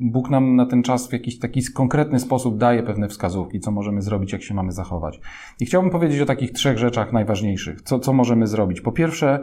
[0.00, 4.02] Bóg nam na ten czas w jakiś taki konkretny sposób daje pewne wskazówki, co możemy
[4.02, 5.20] zrobić, jak się mamy zachować.
[5.60, 7.82] I chciałbym powiedzieć o takich trzech rzeczach najważniejszych.
[7.82, 8.80] Co, co możemy zrobić?
[8.80, 9.40] Po pierwsze,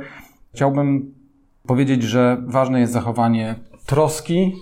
[0.54, 1.13] chciałbym
[1.67, 4.54] powiedzieć, że ważne jest zachowanie troski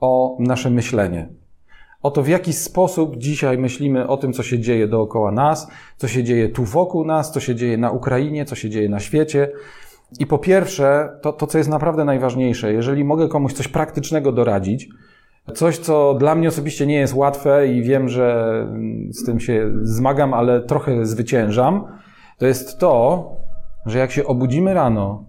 [0.00, 1.28] o nasze myślenie.
[2.02, 6.08] O to, w jaki sposób dzisiaj myślimy o tym, co się dzieje dookoła nas, co
[6.08, 9.52] się dzieje tu wokół nas, co się dzieje na Ukrainie, co się dzieje na świecie.
[10.18, 14.88] I po pierwsze, to, to co jest naprawdę najważniejsze, jeżeli mogę komuś coś praktycznego doradzić,
[15.50, 18.68] coś, co dla mnie osobiście nie jest łatwe i wiem, że
[19.10, 21.84] z tym się zmagam, ale trochę zwyciężam,
[22.38, 23.30] to jest to,
[23.86, 25.24] że jak się obudzimy rano,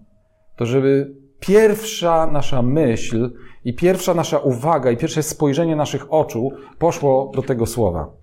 [0.55, 3.31] to żeby pierwsza nasza myśl
[3.65, 8.21] i pierwsza nasza uwaga i pierwsze spojrzenie naszych oczu poszło do tego słowa.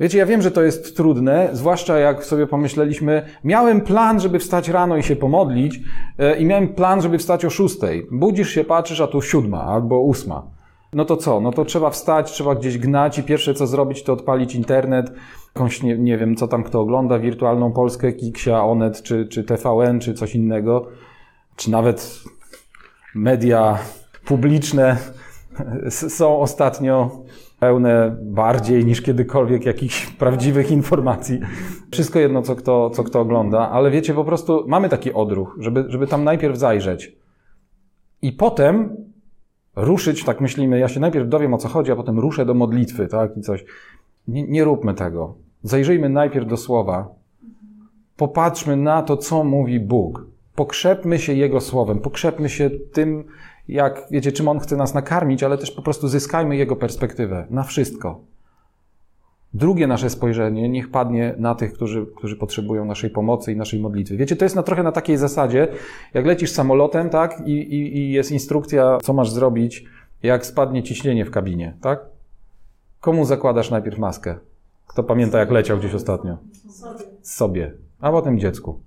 [0.00, 4.68] Wiecie, ja wiem, że to jest trudne, zwłaszcza jak sobie pomyśleliśmy, miałem plan, żeby wstać
[4.68, 5.80] rano i się pomodlić
[6.18, 8.06] e, i miałem plan, żeby wstać o szóstej.
[8.12, 10.57] Budzisz się, patrzysz, a tu siódma albo ósma.
[10.92, 11.40] No to co?
[11.40, 15.12] No to trzeba wstać, trzeba gdzieś gnać i pierwsze co zrobić, to odpalić internet,
[15.54, 20.00] jakąś, nie, nie wiem, co tam kto ogląda, wirtualną Polskę, Kiksia, Onet, czy, czy TVN,
[20.00, 20.86] czy coś innego,
[21.56, 22.20] czy nawet
[23.14, 23.78] media
[24.24, 24.96] publiczne
[25.90, 27.10] są ostatnio
[27.60, 31.40] pełne bardziej niż kiedykolwiek jakichś prawdziwych informacji.
[31.92, 35.84] Wszystko jedno, co kto, co kto ogląda, ale wiecie, po prostu mamy taki odruch, żeby,
[35.88, 37.16] żeby tam najpierw zajrzeć.
[38.22, 38.96] I potem
[39.78, 43.06] ruszyć, tak myślimy, ja się najpierw dowiem o co chodzi, a potem ruszę do modlitwy,
[43.06, 43.64] tak, i coś.
[44.28, 45.34] Nie, nie róbmy tego.
[45.62, 47.08] Zajrzyjmy najpierw do słowa.
[48.16, 50.26] Popatrzmy na to, co mówi Bóg.
[50.54, 53.24] Pokrzepmy się Jego słowem, pokrzepmy się tym,
[53.68, 57.62] jak, wiecie, czym On chce nas nakarmić, ale też po prostu zyskajmy Jego perspektywę na
[57.62, 58.20] wszystko.
[59.54, 64.16] Drugie nasze spojrzenie niech padnie na tych, którzy, którzy potrzebują naszej pomocy i naszej modlitwy.
[64.16, 65.68] Wiecie, to jest na, trochę na takiej zasadzie,
[66.14, 69.84] jak lecisz samolotem, tak, i, i, i jest instrukcja, co masz zrobić,
[70.22, 72.00] jak spadnie ciśnienie w kabinie, tak?
[73.00, 74.34] Komu zakładasz najpierw maskę?
[74.86, 76.38] Kto pamięta, jak leciał gdzieś ostatnio?
[76.70, 77.04] Sobie.
[77.22, 77.72] Sobie.
[78.00, 78.80] A potem dziecku.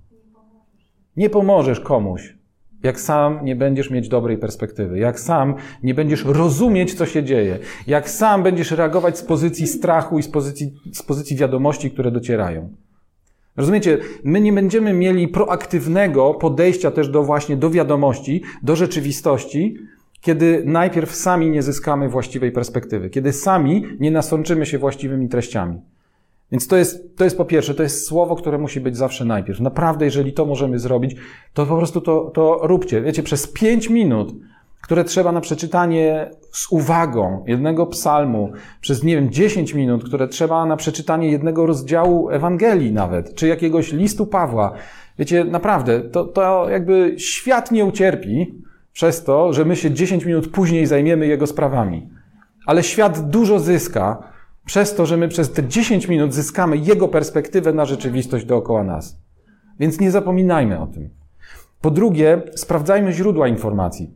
[1.16, 2.36] Nie pomożesz komuś,
[2.82, 7.58] jak sam nie będziesz mieć dobrej perspektywy, jak sam nie będziesz rozumieć, co się dzieje,
[7.86, 12.70] jak sam będziesz reagować z pozycji strachu i z pozycji, z pozycji wiadomości, które docierają.
[13.56, 19.76] Rozumiecie, my nie będziemy mieli proaktywnego podejścia też do właśnie do wiadomości, do rzeczywistości,
[20.20, 25.80] kiedy najpierw sami nie zyskamy właściwej perspektywy, kiedy sami nie nasączymy się właściwymi treściami.
[26.52, 29.60] Więc to jest, to jest po pierwsze, to jest słowo, które musi być zawsze najpierw.
[29.60, 31.16] Naprawdę, jeżeli to możemy zrobić,
[31.54, 33.02] to po prostu to, to róbcie.
[33.02, 34.34] Wiecie, przez pięć minut,
[34.82, 40.66] które trzeba na przeczytanie z uwagą jednego psalmu, przez, nie wiem, dziesięć minut, które trzeba
[40.66, 44.72] na przeczytanie jednego rozdziału Ewangelii nawet, czy jakiegoś listu Pawła.
[45.18, 48.54] Wiecie, naprawdę, to, to jakby świat nie ucierpi
[48.92, 52.08] przez to, że my się dziesięć minut później zajmiemy jego sprawami.
[52.66, 54.31] Ale świat dużo zyska,
[54.64, 59.18] przez to, że my przez te 10 minut zyskamy jego perspektywę na rzeczywistość dookoła nas.
[59.80, 61.10] Więc nie zapominajmy o tym.
[61.80, 64.10] Po drugie, sprawdzajmy źródła informacji.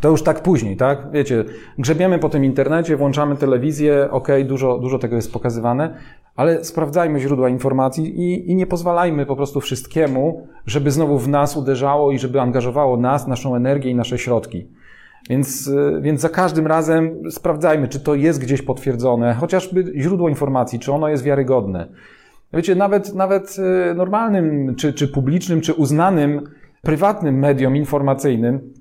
[0.00, 1.10] To już tak później, tak?
[1.12, 1.44] Wiecie,
[1.78, 5.98] grzebiemy po tym internecie, włączamy telewizję, ok, dużo, dużo tego jest pokazywane,
[6.36, 11.56] ale sprawdzajmy źródła informacji i, i nie pozwalajmy po prostu wszystkiemu, żeby znowu w nas
[11.56, 14.68] uderzało i żeby angażowało nas, naszą energię i nasze środki.
[15.30, 20.78] Więc, y, więc za każdym razem sprawdzajmy, czy to jest gdzieś potwierdzone, chociażby źródło informacji,
[20.78, 21.86] czy ono jest wiarygodne.
[22.52, 23.56] Wiecie, nawet, nawet
[23.90, 26.42] y, normalnym, czy, czy publicznym, czy uznanym,
[26.82, 28.72] prywatnym mediom informacyjnym,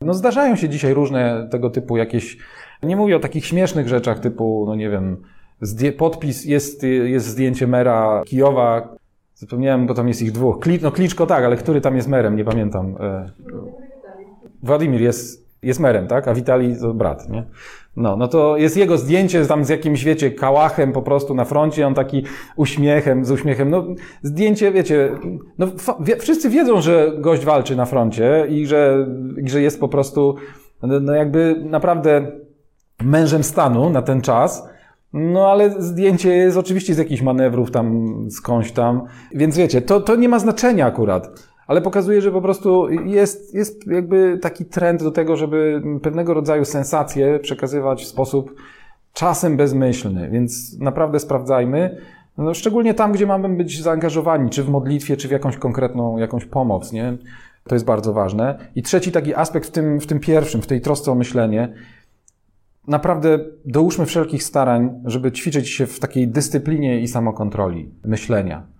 [0.00, 2.38] no zdarzają się dzisiaj różne tego typu jakieś,
[2.82, 5.22] nie mówię o takich śmiesznych rzeczach typu, no nie wiem,
[5.98, 8.96] podpis, jest, jest zdjęcie mera Kijowa,
[9.34, 10.58] zapomniałem, bo tam jest ich dwóch.
[10.58, 12.96] Kli, no Kliczko tak, ale który tam jest merem, nie pamiętam.
[13.00, 13.30] E,
[14.62, 16.28] Władimir jest, jest merem, tak?
[16.28, 17.44] A Witali to brat, nie?
[17.96, 21.86] No, no to jest jego zdjęcie tam z jakimś, wiecie, kałachem po prostu na froncie,
[21.86, 22.24] on taki
[22.56, 23.70] uśmiechem, z uśmiechem.
[23.70, 23.84] No,
[24.22, 25.10] zdjęcie, wiecie,
[25.58, 25.66] no,
[26.00, 29.06] wie, wszyscy wiedzą, że gość walczy na froncie i że,
[29.44, 30.36] że jest po prostu,
[30.82, 32.32] no jakby naprawdę
[33.02, 34.68] mężem stanu na ten czas.
[35.12, 39.02] No ale zdjęcie jest oczywiście z jakichś manewrów tam, skądś tam.
[39.34, 43.86] Więc wiecie, to, to nie ma znaczenia akurat ale pokazuje, że po prostu jest, jest
[43.86, 48.54] jakby taki trend do tego, żeby pewnego rodzaju sensacje przekazywać w sposób
[49.12, 52.00] czasem bezmyślny, więc naprawdę sprawdzajmy.
[52.38, 56.44] No, szczególnie tam, gdzie mamy być zaangażowani, czy w modlitwie, czy w jakąś konkretną jakąś
[56.44, 57.18] pomoc, nie?
[57.64, 58.58] To jest bardzo ważne.
[58.76, 61.74] I trzeci taki aspekt w tym, w tym pierwszym, w tej trosce o myślenie,
[62.88, 68.79] naprawdę dołóżmy wszelkich starań, żeby ćwiczyć się w takiej dyscyplinie i samokontroli myślenia.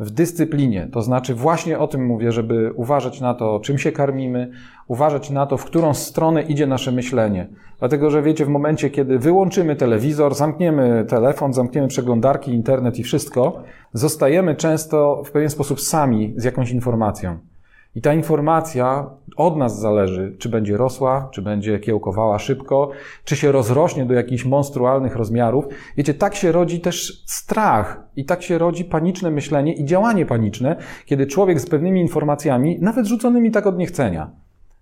[0.00, 0.88] W dyscyplinie.
[0.92, 4.50] To znaczy, właśnie o tym mówię, żeby uważać na to, czym się karmimy,
[4.88, 7.48] uważać na to, w którą stronę idzie nasze myślenie.
[7.78, 13.62] Dlatego, że wiecie, w momencie, kiedy wyłączymy telewizor, zamkniemy telefon, zamkniemy przeglądarki, internet i wszystko,
[13.92, 17.49] zostajemy często w pewien sposób sami z jakąś informacją.
[17.94, 22.90] I ta informacja od nas zależy, czy będzie rosła, czy będzie kiełkowała szybko,
[23.24, 25.64] czy się rozrośnie do jakichś monstrualnych rozmiarów.
[25.96, 30.76] Wiecie, tak się rodzi też strach i tak się rodzi paniczne myślenie i działanie paniczne,
[31.06, 34.30] kiedy człowiek z pewnymi informacjami, nawet rzuconymi tak od niechcenia,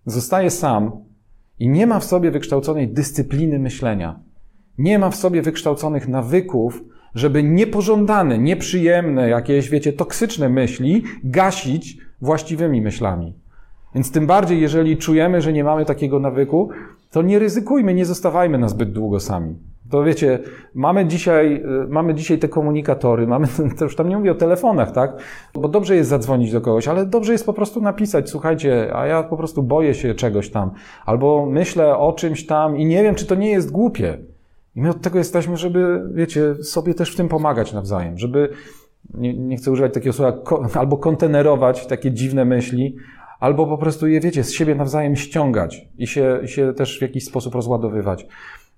[0.06, 0.92] zostaje sam
[1.58, 4.20] i nie ma w sobie wykształconej dyscypliny myślenia.
[4.78, 6.84] Nie ma w sobie wykształconych nawyków,
[7.14, 13.34] żeby niepożądane, nieprzyjemne, jakieś, wiecie, toksyczne myśli gasić właściwymi myślami.
[13.94, 16.68] Więc tym bardziej, jeżeli czujemy, że nie mamy takiego nawyku,
[17.10, 19.56] to nie ryzykujmy, nie zostawajmy na zbyt długo sami.
[19.90, 20.38] To wiecie,
[20.74, 23.48] mamy dzisiaj, y, mamy dzisiaj te komunikatory, mamy,
[23.78, 25.16] to już tam nie mówię o telefonach, tak?
[25.54, 29.22] Bo dobrze jest zadzwonić do kogoś, ale dobrze jest po prostu napisać, słuchajcie, a ja
[29.22, 30.70] po prostu boję się czegoś tam,
[31.06, 34.18] albo myślę o czymś tam i nie wiem, czy to nie jest głupie.
[34.76, 38.48] I my od tego jesteśmy, żeby, wiecie, sobie też w tym pomagać nawzajem, żeby,
[39.14, 42.96] nie, nie chcę używać takiego słowa, ko, albo kontenerować takie dziwne myśli,
[43.40, 47.24] albo po prostu je, wiecie, z siebie nawzajem ściągać i się, się też w jakiś
[47.24, 48.26] sposób rozładowywać.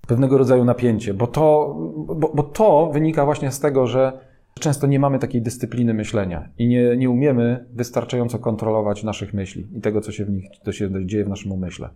[0.07, 1.77] Pewnego rodzaju napięcie, bo to,
[2.17, 4.13] bo, bo to wynika właśnie z tego, że
[4.61, 9.81] często nie mamy takiej dyscypliny myślenia i nie, nie umiemy wystarczająco kontrolować naszych myśli i
[9.81, 11.89] tego, co się w nich, co się dzieje w naszym umyśle.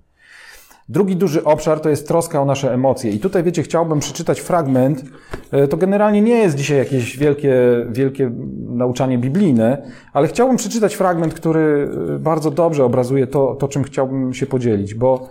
[0.89, 3.11] Drugi duży obszar to jest troska o nasze emocje.
[3.11, 5.05] I tutaj, wiecie, chciałbym przeczytać fragment.
[5.51, 7.55] E, to generalnie nie jest dzisiaj jakieś wielkie,
[7.91, 8.31] wielkie
[8.69, 14.35] nauczanie biblijne, ale chciałbym przeczytać fragment, który e, bardzo dobrze obrazuje to, to czym chciałbym
[14.35, 15.29] się podzielić, bo,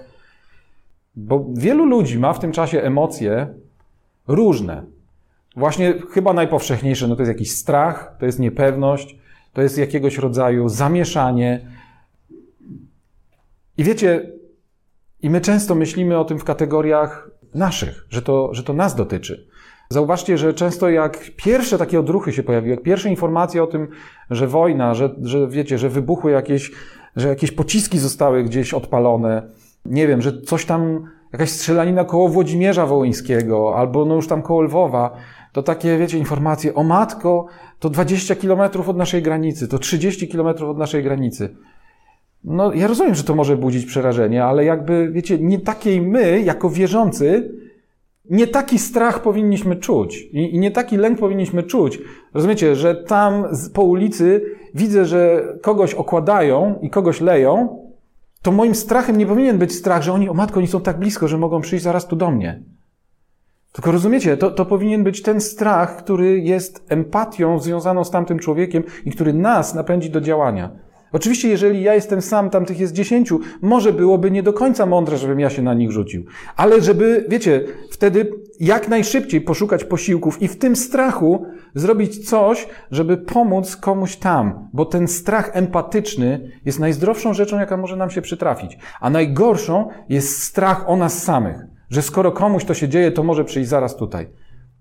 [1.16, 3.48] bo wielu ludzi ma w tym czasie emocje
[4.28, 4.84] różne.
[5.56, 9.18] Właśnie chyba najpowszechniejsze no to jest jakiś strach, to jest niepewność,
[9.54, 11.68] to jest jakiegoś rodzaju zamieszanie.
[13.78, 14.30] I wiecie,
[15.24, 19.48] i my często myślimy o tym w kategoriach naszych, że to, że to nas dotyczy.
[19.90, 23.88] Zauważcie, że często jak pierwsze takie odruchy się pojawiły, jak pierwsze informacje o tym,
[24.30, 26.72] że wojna, że, że wiecie, że wybuchły jakieś,
[27.16, 29.50] że jakieś pociski zostały gdzieś odpalone,
[29.86, 34.62] nie wiem, że coś tam, jakaś strzelanina koło Włodzimierza Wołyńskiego, albo no już tam koło
[34.62, 35.18] Lwowa,
[35.52, 37.46] to takie, wiecie, informacje, o matko,
[37.80, 41.56] to 20 kilometrów od naszej granicy, to 30 kilometrów od naszej granicy.
[42.44, 46.70] No, ja rozumiem, że to może budzić przerażenie, ale jakby, wiecie, nie takiej my, jako
[46.70, 47.52] wierzący,
[48.30, 52.00] nie taki strach powinniśmy czuć i, nie taki lęk powinniśmy czuć.
[52.34, 54.42] Rozumiecie, że tam po ulicy
[54.76, 57.80] widzę, że kogoś okładają i kogoś leją,
[58.42, 61.28] to moim strachem nie powinien być strach, że oni, o matko, oni są tak blisko,
[61.28, 62.64] że mogą przyjść zaraz tu do mnie.
[63.72, 68.84] Tylko rozumiecie, to, to powinien być ten strach, który jest empatią związaną z tamtym człowiekiem
[69.06, 70.70] i który nas napędzi do działania.
[71.14, 75.18] Oczywiście, jeżeli ja jestem sam, tam tych jest dziesięciu, może byłoby nie do końca mądre,
[75.18, 76.26] żebym ja się na nich rzucił.
[76.56, 81.46] Ale żeby, wiecie, wtedy jak najszybciej poszukać posiłków i w tym strachu
[81.76, 84.70] zrobić coś, żeby pomóc komuś tam.
[84.74, 88.78] Bo ten strach empatyczny jest najzdrowszą rzeczą, jaka może nam się przytrafić.
[89.00, 91.58] A najgorszą jest strach o nas samych.
[91.90, 94.28] Że skoro komuś to się dzieje, to może przyjść zaraz tutaj.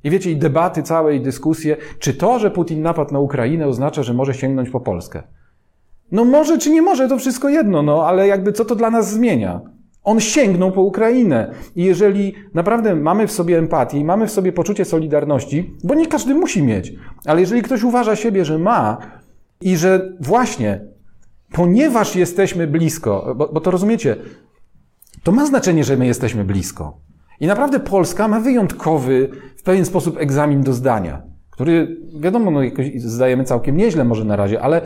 [0.05, 4.03] I wiecie, i debaty całe, i dyskusje, czy to, że Putin napadł na Ukrainę oznacza,
[4.03, 5.23] że może sięgnąć po Polskę.
[6.13, 9.13] No może czy nie może, to wszystko jedno, no ale jakby co to dla nas
[9.13, 9.61] zmienia?
[10.05, 11.55] On sięgnął po Ukrainę.
[11.77, 16.35] I jeżeli naprawdę mamy w sobie empatię mamy w sobie poczucie solidarności, bo nie każdy
[16.35, 16.93] musi mieć,
[17.27, 18.99] ale jeżeli ktoś uważa siebie, że ma
[19.61, 20.81] i że właśnie,
[21.53, 24.17] ponieważ jesteśmy blisko, bo, bo to rozumiecie,
[25.23, 26.99] to ma znaczenie, że my jesteśmy blisko.
[27.41, 32.61] I naprawdę Polska ma wyjątkowy, w pewien sposób egzamin do zdania, który, wiadomo, no,
[32.97, 34.81] zdajemy całkiem nieźle może na razie, ale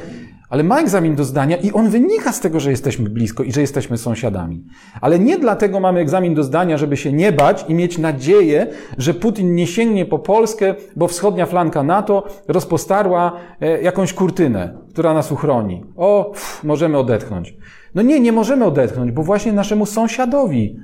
[0.49, 3.61] ale ma egzamin do zdania i on wynika z tego, że jesteśmy blisko i że
[3.61, 4.65] jesteśmy sąsiadami.
[5.01, 8.67] Ale nie dlatego mamy egzamin do zdania, żeby się nie bać i mieć nadzieję,
[8.99, 15.15] że Putin nie sięgnie po Polskę, bo wschodnia flanka NATO rozpostarła e, jakąś kurtynę, która
[15.15, 15.85] nas uchroni.
[15.97, 17.55] O, pff, możemy odetchnąć.
[17.95, 20.77] No nie, nie możemy odetchnąć, bo właśnie naszemu sąsiadowi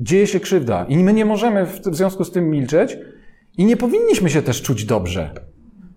[0.00, 2.98] dzieje się krzywda i my nie możemy w związku z tym milczeć
[3.58, 5.30] i nie powinniśmy się też czuć dobrze.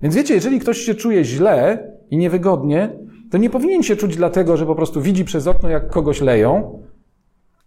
[0.01, 2.89] Więc wiecie, jeżeli ktoś się czuje źle, i niewygodnie,
[3.31, 6.83] to nie powinien się czuć dlatego, że po prostu widzi przez okno, jak kogoś leją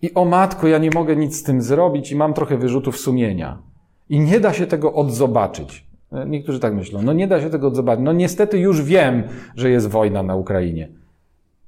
[0.02, 3.62] i o matko, ja nie mogę nic z tym zrobić i mam trochę wyrzutów sumienia.
[4.08, 5.86] I nie da się tego odzobaczyć.
[6.26, 7.02] Niektórzy tak myślą.
[7.02, 8.04] No nie da się tego odzobaczyć.
[8.04, 9.22] No niestety już wiem,
[9.56, 10.88] że jest wojna na Ukrainie.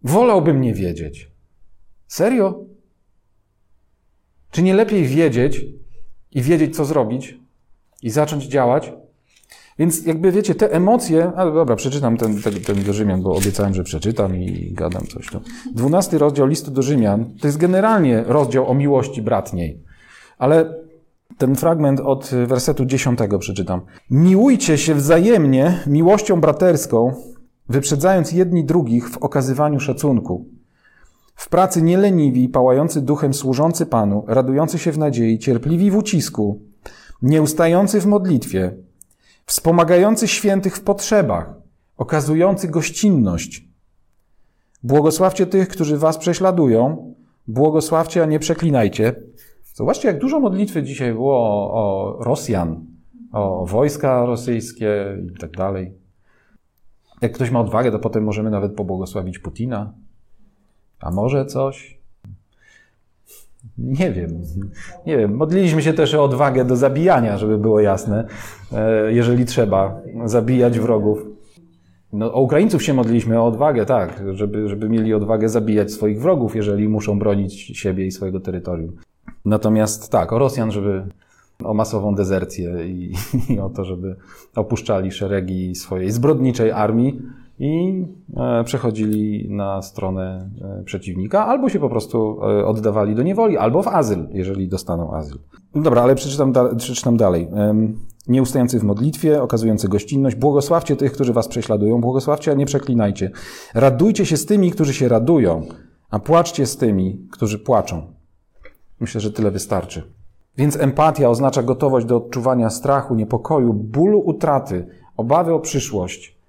[0.02, 1.30] Wolałbym nie wiedzieć.
[2.06, 2.64] Serio?
[4.50, 5.64] Czy nie lepiej wiedzieć
[6.32, 7.38] i wiedzieć, co zrobić
[8.02, 8.92] i zacząć działać?
[9.78, 13.74] Więc jakby wiecie, te emocje, ale dobra, przeczytam ten, ten, ten do Rzymian, bo obiecałem,
[13.74, 15.40] że przeczytam i gadam coś tu.
[15.74, 19.82] Dwunasty rozdział listu do Rzymian to jest generalnie rozdział o miłości bratniej.
[20.38, 20.74] Ale
[21.38, 23.80] ten fragment od wersetu dziesiątego przeczytam.
[24.10, 27.14] Miłujcie się wzajemnie miłością braterską,
[27.68, 30.46] wyprzedzając jedni drugich w okazywaniu szacunku.
[31.34, 36.60] W pracy nieleniwi, pałający duchem służący Panu, radujący się w nadziei, cierpliwi w ucisku,
[37.22, 38.76] nieustający w modlitwie,
[39.46, 41.54] wspomagający świętych w potrzebach,
[41.96, 43.68] okazujący gościnność.
[44.82, 47.14] Błogosławcie tych, którzy was prześladują,
[47.46, 49.14] błogosławcie, a nie przeklinajcie.
[49.74, 52.86] Zobaczcie, jak dużo modlitwy dzisiaj było o, o Rosjan,
[53.32, 55.94] o wojska rosyjskie i tak dalej.
[57.22, 59.92] Jak ktoś ma odwagę, to potem możemy nawet pobłogosławić Putina.
[61.00, 62.01] A może coś?
[63.78, 64.42] Nie wiem.
[65.06, 65.36] Nie wiem.
[65.36, 68.26] Modliliśmy się też o odwagę do zabijania, żeby było jasne,
[68.72, 71.26] e, jeżeli trzeba zabijać wrogów.
[72.12, 76.56] No, o Ukraińców się modliliśmy o odwagę, tak, żeby, żeby mieli odwagę zabijać swoich wrogów,
[76.56, 78.96] jeżeli muszą bronić siebie i swojego terytorium.
[79.44, 81.04] Natomiast tak, o Rosjan, żeby
[81.64, 83.14] o masową dezercję i,
[83.54, 84.16] i o to, żeby
[84.56, 87.22] opuszczali szeregi swojej zbrodniczej armii
[87.58, 88.04] i
[88.36, 93.82] e, przechodzili na stronę e, przeciwnika, albo się po prostu e, oddawali do niewoli, albo
[93.82, 95.38] w azyl, jeżeli dostaną azyl.
[95.74, 97.48] Dobra, ale przeczytam, da przeczytam dalej.
[98.28, 103.30] Nieustający w modlitwie, okazujący gościnność, błogosławcie tych, którzy was prześladują, błogosławcie, a nie przeklinajcie.
[103.74, 105.62] Radujcie się z tymi, którzy się radują,
[106.10, 108.02] a płaczcie z tymi, którzy płaczą.
[109.00, 110.12] Myślę, że tyle wystarczy.
[110.56, 116.41] Więc empatia oznacza gotowość do odczuwania strachu, niepokoju, bólu utraty, obawy o przyszłość.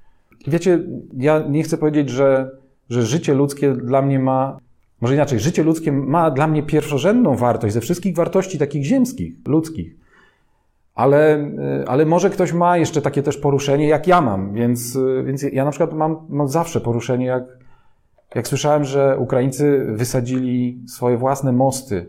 [0.47, 0.83] Wiecie,
[1.17, 2.51] ja nie chcę powiedzieć, że,
[2.89, 4.57] że życie ludzkie dla mnie ma,
[5.01, 9.95] może inaczej, życie ludzkie ma dla mnie pierwszorzędną wartość ze wszystkich wartości takich ziemskich, ludzkich.
[10.95, 11.51] Ale,
[11.87, 15.71] ale może ktoś ma jeszcze takie też poruszenie, jak ja mam, więc, więc ja na
[15.71, 17.43] przykład mam, mam zawsze poruszenie, jak,
[18.35, 22.05] jak słyszałem, że Ukraińcy wysadzili swoje własne mosty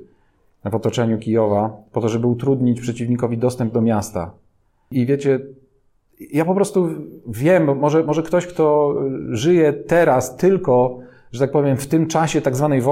[0.64, 4.32] w otoczeniu Kijowa, po to, żeby utrudnić przeciwnikowi dostęp do miasta.
[4.90, 5.40] I wiecie,
[6.32, 6.88] ja po prostu
[7.26, 8.94] wiem, może, może ktoś, kto
[9.30, 10.98] żyje teraz tylko,
[11.32, 12.82] że tak powiem, w tym czasie tak zwanej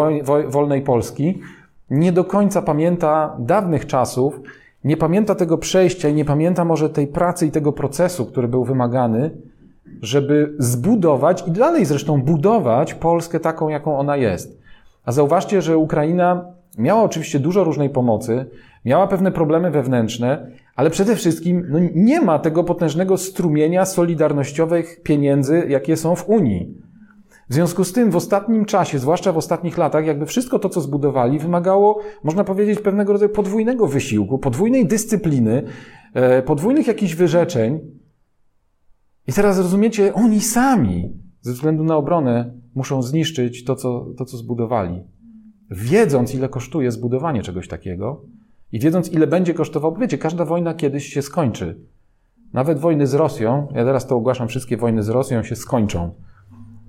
[0.48, 1.40] wolnej Polski,
[1.90, 4.40] nie do końca pamięta dawnych czasów,
[4.84, 8.64] nie pamięta tego przejścia i nie pamięta może tej pracy i tego procesu, który był
[8.64, 9.30] wymagany,
[10.02, 14.60] żeby zbudować i dalej zresztą budować Polskę taką, jaką ona jest.
[15.04, 16.44] A zauważcie, że Ukraina
[16.78, 18.46] Miała oczywiście dużo różnej pomocy,
[18.84, 25.66] miała pewne problemy wewnętrzne, ale przede wszystkim no, nie ma tego potężnego strumienia solidarnościowych pieniędzy,
[25.68, 26.74] jakie są w Unii.
[27.48, 30.80] W związku z tym w ostatnim czasie, zwłaszcza w ostatnich latach, jakby wszystko to, co
[30.80, 35.62] zbudowali, wymagało, można powiedzieć, pewnego rodzaju podwójnego wysiłku, podwójnej dyscypliny,
[36.14, 37.80] e, podwójnych jakichś wyrzeczeń.
[39.26, 44.36] I teraz rozumiecie, oni sami, ze względu na obronę, muszą zniszczyć to, co, to, co
[44.36, 45.02] zbudowali
[45.72, 48.22] wiedząc, ile kosztuje zbudowanie czegoś takiego
[48.72, 51.78] i wiedząc, ile będzie kosztował, wiecie, każda wojna kiedyś się skończy.
[52.52, 56.14] Nawet wojny z Rosją, ja teraz to ogłaszam, wszystkie wojny z Rosją się skończą.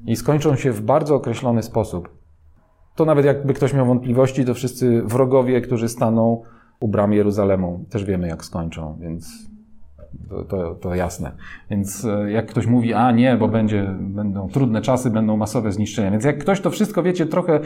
[0.06, 2.10] I skończą się w bardzo określony sposób.
[2.96, 6.44] To nawet jakby ktoś miał wątpliwości, to wszyscy wrogowie, którzy staną
[6.80, 9.54] u bram Jeruzalemu, też wiemy, jak skończą, więc
[10.30, 11.32] to, to, to, jasne.
[11.70, 16.12] Więc e, jak ktoś mówi, a nie, bo będzie, będą trudne czasy, będą masowe zniszczenia.
[16.12, 17.60] Więc jak ktoś to wszystko, wiecie, trochę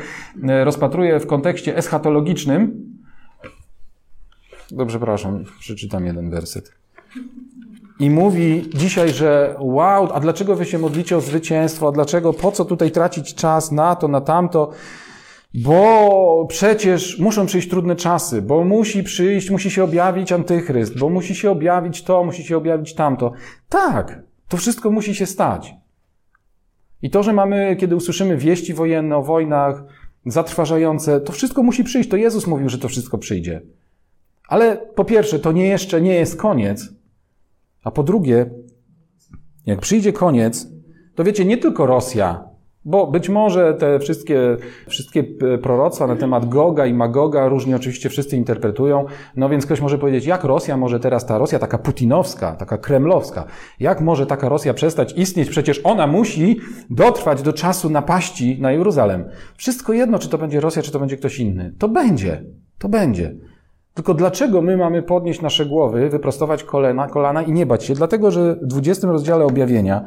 [0.43, 2.86] e, rozpatruje w kontekście eschatologicznym,
[4.71, 6.71] dobrze, przepraszam, przeczytam jeden werset.
[7.99, 12.51] I mówi dzisiaj, że wow, a dlaczego wy się modlicie o zwycięstwo, a dlaczego, po
[12.51, 14.71] co tutaj tracić czas na to, na tamto?
[15.53, 21.35] Bo przecież muszą przyjść trudne czasy, bo musi przyjść, musi się objawić antychryst, bo musi
[21.35, 23.31] się objawić to, musi się objawić tamto.
[23.69, 25.73] Tak, to wszystko musi się stać.
[27.01, 29.83] I to, że mamy, kiedy usłyszymy wieści wojenne o wojnach,
[30.25, 32.09] zatrważające, to wszystko musi przyjść.
[32.09, 33.61] To Jezus mówił, że to wszystko przyjdzie.
[34.47, 36.89] Ale po pierwsze, to nie jeszcze nie jest koniec.
[37.83, 38.49] A po drugie,
[39.65, 40.67] jak przyjdzie koniec,
[41.15, 42.47] to wiecie, nie tylko Rosja
[42.87, 45.23] bo być może te wszystkie, wszystkie
[45.53, 49.05] e, proroctwa na temat Goga i Magoga różnie oczywiście wszyscy interpretują.
[49.35, 53.45] No więc ktoś może powiedzieć, jak Rosja może teraz, ta Rosja taka putinowska, taka kremlowska,
[53.79, 55.49] jak może taka Rosja przestać istnieć?
[55.49, 59.25] Przecież ona musi dotrwać do czasu napaści na Jeruzalem.
[59.57, 61.73] Wszystko jedno, czy to będzie Rosja, czy to będzie ktoś inny.
[61.79, 62.43] To będzie.
[62.77, 63.35] To będzie.
[63.97, 67.93] Tylko dlaczego my mamy podnieść nasze głowy, wyprostować kolana, kolana i nie bać się?
[67.93, 70.05] Dlatego, że w 20 rozdziale objawienia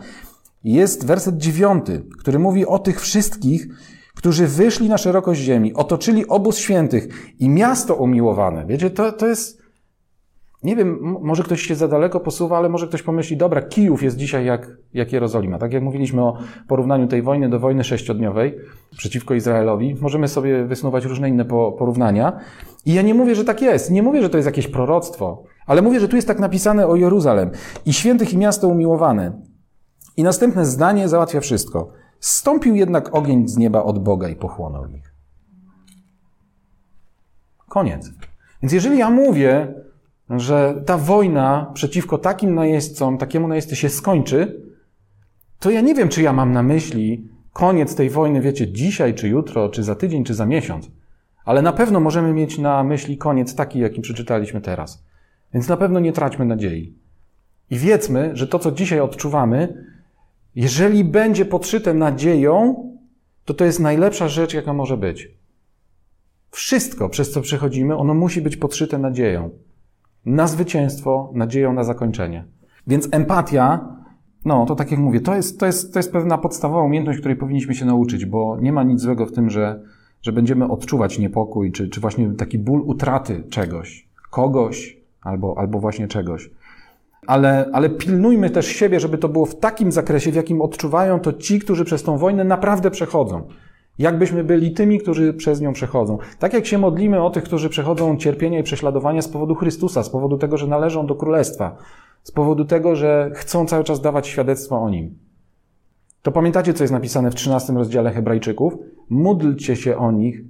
[0.65, 3.67] jest werset dziewiąty, który mówi o tych wszystkich,
[4.15, 8.67] którzy wyszli na szerokość ziemi, otoczyli obóz świętych i miasto umiłowane.
[8.67, 9.60] Wiecie, to, to jest,
[10.63, 14.17] nie wiem, może ktoś się za daleko posuwa, ale może ktoś pomyśli, dobra, Kijów jest
[14.17, 15.59] dzisiaj jak, jak Jerozolima.
[15.59, 16.39] Tak jak mówiliśmy o
[16.69, 18.59] porównaniu tej wojny do wojny sześciodniowej
[18.97, 22.41] przeciwko Izraelowi, możemy sobie wysnuwać różne inne porównania.
[22.87, 23.91] I ja nie mówię, że tak jest.
[23.91, 26.97] Nie mówię, że to jest jakieś proroctwo, ale mówię, że tu jest tak napisane o
[26.97, 27.51] Jeruzalem.
[27.87, 29.33] I świętych i miasto umiłowane.
[30.17, 31.93] I następne zdanie załatwia wszystko.
[32.21, 35.15] Stąpił jednak ogień z nieba od Boga i pochłonął ich.
[37.69, 38.11] Koniec.
[38.63, 39.75] Więc jeżeli ja mówię,
[40.31, 44.63] że ta wojna przeciwko takim najeźdźcom, takiemu najeźdźcy się skończy,
[45.59, 49.29] to ja nie wiem, czy ja mam na myśli koniec tej wojny, wiecie, dzisiaj, czy
[49.29, 50.91] jutro, czy za tydzień, czy za miesiąc.
[51.45, 55.05] Ale na pewno możemy mieć na myśli koniec taki, jaki przeczytaliśmy teraz.
[55.55, 56.95] Więc na pewno nie traćmy nadziei.
[57.71, 59.85] I wiedzmy, że to, co dzisiaj odczuwamy,
[60.55, 62.85] jeżeli będzie podszyte nadzieją,
[63.45, 65.29] to to jest najlepsza rzecz, jaka może być.
[66.51, 69.51] Wszystko, przez co przechodzimy, ono musi być podszyte nadzieją
[70.27, 72.45] na zwycięstwo, nadzieją na zakończenie.
[72.87, 73.89] Więc empatia,
[74.45, 77.37] no to tak jak mówię, to jest, to jest, to jest pewna podstawowa umiejętność, której
[77.37, 79.81] powinniśmy się nauczyć, bo nie ma nic złego w tym, że,
[80.23, 86.09] że będziemy odczuwać niepokój, czy, czy właśnie taki ból utraty czegoś, kogoś albo, albo właśnie
[86.09, 86.51] czegoś.
[87.27, 91.33] Ale, ale pilnujmy też siebie, żeby to było w takim zakresie, w jakim odczuwają to
[91.33, 93.43] ci, którzy przez tą wojnę naprawdę przechodzą.
[94.01, 96.19] Jakbyśmy byli tymi, którzy przez nią przechodzą.
[96.39, 100.11] Tak jak się modlimy o tych, którzy przechodzą cierpienia i prześladowania z powodu Chrystusa, z
[100.11, 101.77] powodu tego, że należą do Królestwa,
[102.23, 105.19] z powodu tego, że chcą cały czas dawać świadectwo o Nim.
[106.23, 108.75] To pamiętacie, co jest napisane w 13 rozdziale Hebrajczyków?
[109.11, 110.41] Módlcie się o nich,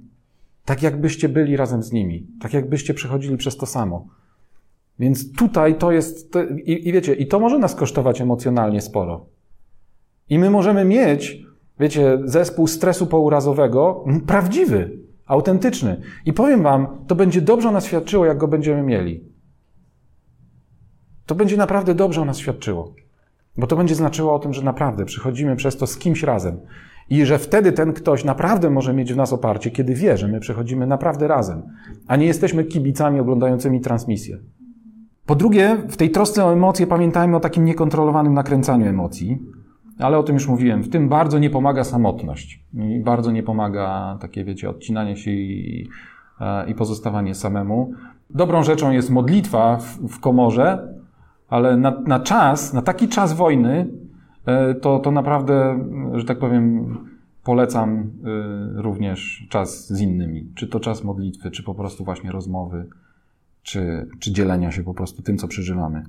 [0.65, 4.07] tak jakbyście byli razem z nimi, tak jakbyście przechodzili przez to samo.
[4.99, 9.25] Więc tutaj to jest, to, i, i wiecie, i to może nas kosztować emocjonalnie sporo.
[10.29, 11.50] I my możemy mieć
[11.81, 16.01] wiecie, zespół stresu pourazowego, prawdziwy, autentyczny.
[16.25, 19.23] I powiem Wam, to będzie dobrze o nas świadczyło, jak go będziemy mieli.
[21.25, 22.93] To będzie naprawdę dobrze o nas świadczyło.
[23.57, 26.59] Bo to będzie znaczyło o tym, że naprawdę przychodzimy przez to z kimś razem.
[27.09, 30.39] I że wtedy ten ktoś naprawdę może mieć w nas oparcie, kiedy wie, że my
[30.39, 31.61] przechodzimy naprawdę razem,
[32.07, 34.37] a nie jesteśmy kibicami oglądającymi transmisję.
[35.25, 39.39] Po drugie, w tej trosce o emocje pamiętajmy o takim niekontrolowanym nakręcaniu emocji.
[39.99, 40.83] Ale o tym już mówiłem.
[40.83, 42.63] W tym bardzo nie pomaga samotność.
[42.73, 45.87] I bardzo nie pomaga takie, wiecie, odcinanie się i,
[46.41, 47.93] e, i pozostawanie samemu.
[48.29, 50.93] Dobrą rzeczą jest modlitwa w, w komorze,
[51.49, 53.87] ale na, na czas, na taki czas wojny,
[54.45, 55.79] e, to, to naprawdę,
[56.13, 56.97] że tak powiem,
[57.43, 60.51] polecam e, również czas z innymi.
[60.55, 62.87] Czy to czas modlitwy, czy po prostu właśnie rozmowy,
[63.63, 66.03] czy, czy dzielenia się po prostu tym, co przeżywamy.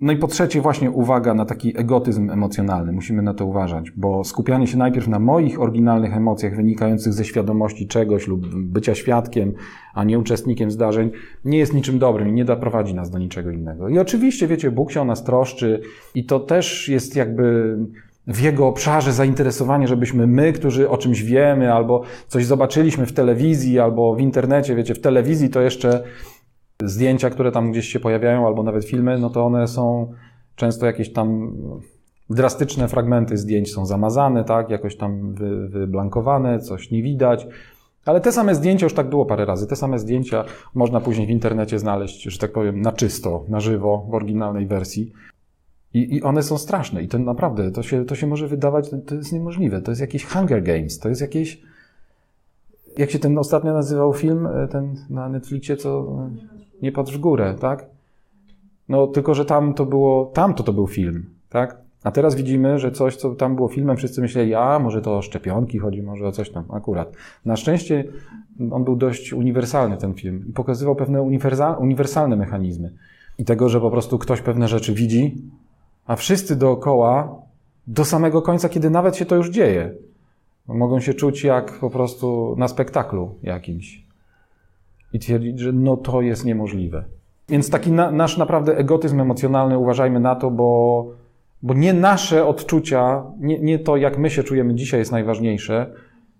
[0.00, 2.92] No i po trzecie, właśnie uwaga na taki egotyzm emocjonalny.
[2.92, 7.86] Musimy na to uważać, bo skupianie się najpierw na moich oryginalnych emocjach wynikających ze świadomości
[7.86, 9.52] czegoś lub bycia świadkiem,
[9.94, 11.10] a nie uczestnikiem zdarzeń,
[11.44, 13.88] nie jest niczym dobrym i nie doprowadzi nas do niczego innego.
[13.88, 15.80] I oczywiście, wiecie, Bóg się o nas troszczy
[16.14, 17.76] i to też jest jakby
[18.26, 23.80] w jego obszarze zainteresowanie, żebyśmy my, którzy o czymś wiemy, albo coś zobaczyliśmy w telewizji,
[23.80, 26.02] albo w internecie, wiecie, w telewizji to jeszcze
[26.84, 30.12] zdjęcia, które tam gdzieś się pojawiają, albo nawet filmy, no to one są
[30.56, 31.56] często jakieś tam
[32.30, 37.46] drastyczne fragmenty zdjęć są zamazane, tak, jakoś tam wy, wyblankowane, coś nie widać.
[38.04, 41.30] Ale te same zdjęcia, już tak było parę razy, te same zdjęcia można później w
[41.30, 45.12] internecie znaleźć, że tak powiem, na czysto, na żywo, w oryginalnej wersji.
[45.94, 47.02] I, I, one są straszne.
[47.02, 49.82] I to naprawdę, to się, to się może wydawać, to jest niemożliwe.
[49.82, 51.62] To jest jakieś Hunger Games, to jest jakieś...
[52.98, 56.18] Jak się ten ostatnio nazywał film, e, ten na Netflixie, co...
[56.82, 57.86] Nie patrz w górę, tak?
[58.88, 61.86] No, tylko, że tam to było, tam to to był film, tak?
[62.04, 65.22] A teraz widzimy, że coś, co tam było filmem, wszyscy myśleli, a może to o
[65.22, 67.12] szczepionki chodzi, może o coś tam, akurat.
[67.44, 68.04] Na szczęście
[68.70, 71.22] on był dość uniwersalny, ten film, i pokazywał pewne
[71.78, 72.92] uniwersalne mechanizmy.
[73.38, 75.36] I tego, że po prostu ktoś pewne rzeczy widzi,
[76.06, 77.42] a wszyscy dookoła,
[77.86, 79.94] do samego końca, kiedy nawet się to już dzieje,
[80.68, 84.05] mogą się czuć jak po prostu na spektaklu jakimś
[85.12, 87.04] i twierdzić, że no to jest niemożliwe.
[87.48, 91.10] Więc taki na, nasz naprawdę egotyzm emocjonalny, uważajmy na to, bo,
[91.62, 95.92] bo nie nasze odczucia, nie, nie to, jak my się czujemy dzisiaj, jest najważniejsze,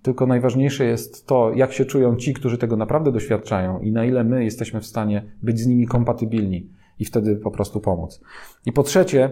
[0.03, 4.25] tylko najważniejsze jest to, jak się czują ci, którzy tego naprawdę doświadczają i na ile
[4.25, 8.21] my jesteśmy w stanie być z nimi kompatybilni i wtedy po prostu pomóc.
[8.67, 9.31] I po trzecie,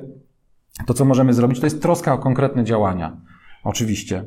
[0.86, 3.16] to co możemy zrobić, to jest troska o konkretne działania.
[3.64, 4.24] Oczywiście.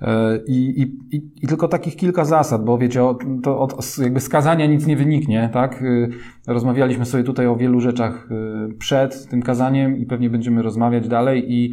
[0.00, 3.00] E, I, i, i, tylko takich kilka zasad, bo wiecie,
[3.42, 5.82] to od jakby skazania nic nie wyniknie, tak?
[5.82, 6.08] E,
[6.52, 11.52] rozmawialiśmy sobie tutaj o wielu rzeczach e, przed tym kazaniem i pewnie będziemy rozmawiać dalej
[11.52, 11.70] i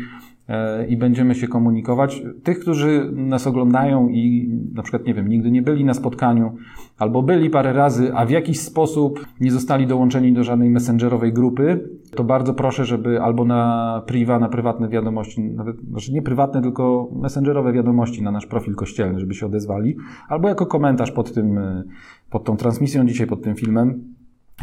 [0.90, 2.22] i będziemy się komunikować.
[2.44, 6.56] Tych, którzy nas oglądają i na przykład, nie wiem, nigdy nie byli na spotkaniu,
[6.98, 11.90] albo byli parę razy, a w jakiś sposób nie zostali dołączeni do żadnej messengerowej grupy,
[12.16, 17.10] to bardzo proszę, żeby albo na priva, na prywatne wiadomości, nawet, znaczy nie prywatne, tylko
[17.22, 19.96] messengerowe wiadomości na nasz profil kościelny, żeby się odezwali,
[20.30, 21.84] albo jako komentarz pod tym, e,
[22.30, 24.15] pod tą transmisją dzisiaj, pod tym filmem,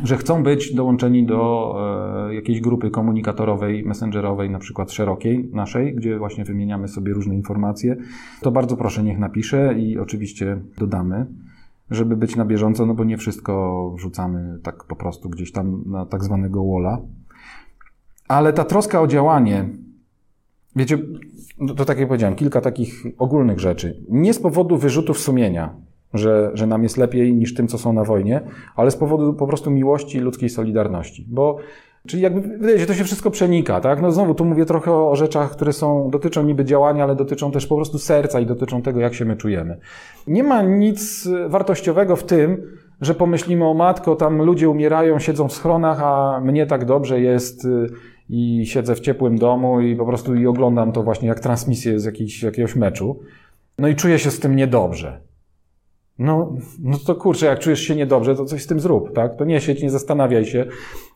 [0.04, 1.74] że chcą być dołączeni do
[2.28, 7.96] e, jakiejś grupy komunikatorowej, messengerowej, na przykład szerokiej naszej, gdzie właśnie wymieniamy sobie różne informacje,
[8.40, 11.26] to bardzo proszę, niech napisze i oczywiście dodamy,
[11.90, 16.06] żeby być na bieżąco, no bo nie wszystko wrzucamy tak po prostu gdzieś tam na
[16.06, 17.00] tak zwanego walla.
[18.28, 19.68] Ale ta troska o działanie,
[20.76, 20.98] wiecie,
[21.68, 24.04] to, to tak jak powiedziałem, kilka takich ogólnych rzeczy.
[24.08, 25.74] Nie z powodu wyrzutów sumienia,
[26.14, 28.40] że, że nam jest lepiej niż tym, co są na wojnie,
[28.76, 31.26] ale z powodu po prostu miłości i ludzkiej solidarności.
[31.28, 31.58] Bo
[32.06, 34.02] Czyli jakby wydaje się, to się wszystko przenika, tak?
[34.02, 37.66] No znowu tu mówię trochę o rzeczach, które są, dotyczą niby działania, ale dotyczą też
[37.66, 39.78] po prostu serca i dotyczą tego, jak się my czujemy.
[40.26, 42.62] Nie ma nic wartościowego w tym,
[43.00, 47.64] że pomyślimy o matko, tam ludzie umierają, siedzą w schronach, a mnie tak dobrze jest
[47.64, 47.86] y,
[48.30, 52.42] i siedzę w ciepłym domu i po prostu i oglądam to właśnie jak transmisję z
[52.42, 53.20] jakiegoś meczu.
[53.78, 55.20] No i czuję się z tym niedobrze.
[56.18, 59.36] No, no to kurczę, jak czujesz się niedobrze, to coś z tym zrób, tak?
[59.36, 60.66] To nie siedź, nie zastanawiaj się,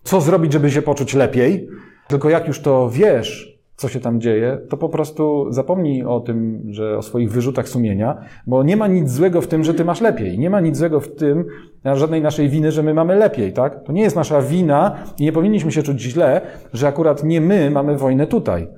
[0.02, 1.68] co zrobić, żeby się poczuć lepiej,
[2.08, 6.62] tylko jak już to wiesz, co się tam dzieje, to po prostu zapomnij o tym,
[6.70, 10.00] że o swoich wyrzutach sumienia, bo nie ma nic złego w tym, że ty masz
[10.00, 10.38] lepiej.
[10.38, 11.44] Nie ma nic złego w tym,
[11.84, 13.84] żadnej naszej winy, że my mamy lepiej, tak?
[13.84, 16.40] To nie jest nasza wina i nie powinniśmy się czuć źle,
[16.72, 18.68] że akurat nie my mamy wojnę tutaj.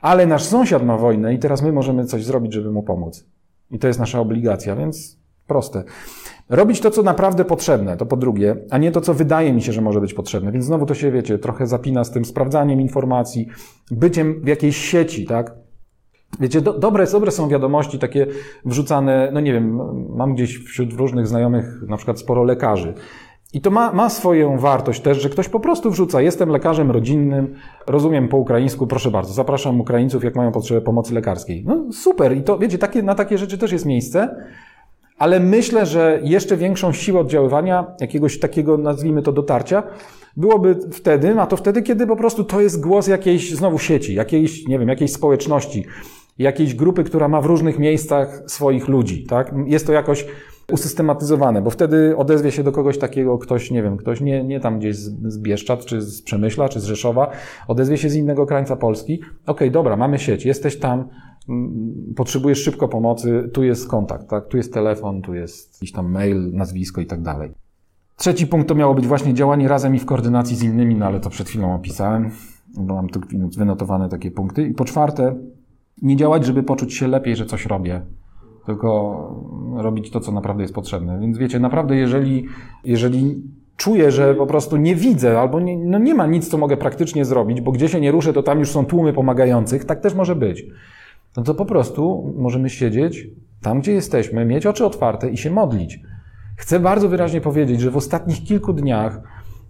[0.00, 3.26] Ale nasz sąsiad ma wojnę i teraz my możemy coś zrobić, żeby mu pomóc.
[3.70, 5.21] I to jest nasza obligacja, więc
[5.52, 5.84] Proste.
[6.48, 9.72] Robić to, co naprawdę potrzebne, to po drugie, a nie to, co wydaje mi się,
[9.72, 10.52] że może być potrzebne.
[10.52, 13.48] Więc znowu to się, wiecie, trochę zapina z tym sprawdzaniem informacji,
[13.90, 15.54] byciem w jakiejś sieci, tak?
[16.40, 18.26] Wiecie, do, dobre, dobre są wiadomości takie
[18.64, 19.80] wrzucane, no nie wiem,
[20.16, 22.94] mam gdzieś wśród różnych znajomych na przykład sporo lekarzy.
[23.54, 27.54] I to ma, ma swoją wartość też, że ktoś po prostu wrzuca, jestem lekarzem rodzinnym,
[27.86, 31.64] rozumiem po ukraińsku, proszę bardzo, zapraszam Ukraińców, jak mają potrzebę pomocy lekarskiej.
[31.66, 34.36] No super, i to, wiecie, takie, na takie rzeczy też jest miejsce
[35.22, 39.82] ale myślę, że jeszcze większą siłę oddziaływania, jakiegoś takiego, nazwijmy to, dotarcia,
[40.36, 44.68] byłoby wtedy, a to wtedy, kiedy po prostu to jest głos jakiejś znowu sieci, jakiejś,
[44.68, 45.84] nie wiem, jakiejś społeczności,
[46.38, 49.54] jakiejś grupy, która ma w różnych miejscach swoich ludzi, tak?
[49.66, 50.26] Jest to jakoś
[50.72, 54.78] usystematyzowane, bo wtedy odezwie się do kogoś takiego ktoś, nie wiem, ktoś nie, nie tam
[54.78, 57.30] gdzieś z Bieszczad, czy z Przemyśla, czy z Rzeszowa,
[57.68, 59.14] odezwie się z innego krańca Polski.
[59.14, 61.08] Okej, okay, dobra, mamy sieć, jesteś tam,
[62.16, 64.48] potrzebujesz szybko pomocy, tu jest kontakt, tak?
[64.48, 67.52] tu jest telefon, tu jest jakiś tam mail, nazwisko i tak dalej.
[68.16, 71.20] Trzeci punkt to miało być właśnie działanie razem i w koordynacji z innymi, no ale
[71.20, 72.30] to przed chwilą opisałem,
[72.74, 73.20] bo mam tu
[73.56, 74.68] wynotowane takie punkty.
[74.68, 75.36] I po czwarte,
[76.02, 78.02] nie działać, żeby poczuć się lepiej, że coś robię,
[78.66, 79.42] tylko
[79.76, 81.20] robić to, co naprawdę jest potrzebne.
[81.20, 82.46] Więc wiecie, naprawdę, jeżeli,
[82.84, 83.42] jeżeli
[83.76, 87.24] czuję, że po prostu nie widzę, albo nie, no nie ma nic, co mogę praktycznie
[87.24, 90.36] zrobić, bo gdzie się nie ruszę, to tam już są tłumy pomagających, tak też może
[90.36, 90.66] być
[91.36, 93.28] no to po prostu możemy siedzieć
[93.62, 96.00] tam, gdzie jesteśmy, mieć oczy otwarte i się modlić.
[96.56, 99.22] Chcę bardzo wyraźnie powiedzieć, że w ostatnich kilku dniach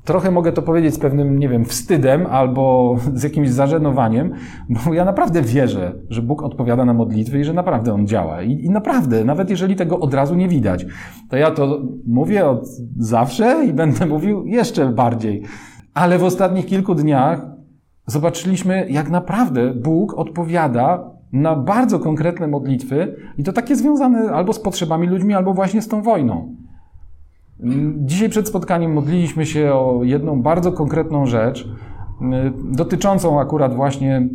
[0.04, 4.32] trochę mogę to powiedzieć z pewnym, nie wiem, wstydem albo z jakimś zażenowaniem,
[4.68, 8.42] bo ja naprawdę wierzę, że Bóg odpowiada na modlitwy i że naprawdę On działa.
[8.42, 10.86] I, I, naprawdę, nawet jeżeli tego od razu nie widać,
[11.30, 15.42] to ja to mówię od zawsze i będę mówił jeszcze bardziej.
[15.94, 17.46] Ale w ostatnich kilku dniach
[18.06, 24.60] zobaczyliśmy, jak naprawdę Bóg odpowiada na bardzo konkretne modlitwy i to takie związane albo z
[24.60, 26.56] potrzebami ludźmi, albo właśnie z tą wojną.
[27.96, 31.66] Dzisiaj przed spotkaniem modliliśmy się o jedną bardzo konkretną rzecz, y,
[32.76, 34.28] dotyczącą akurat właśnie,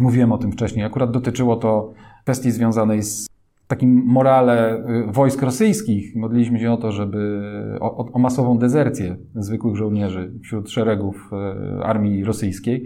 [0.00, 3.26] mówiłem o tym wcześniej, akurat dotyczyło to kwestii związanej z
[3.66, 6.16] takim morale y, wojsk rosyjskich.
[6.16, 7.42] Modliliśmy się o to, żeby
[7.80, 11.30] o, o masową dezercję zwykłych żołnierzy wśród szeregów
[11.80, 12.84] y, armii rosyjskiej.